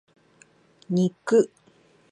[0.95, 1.45] 肉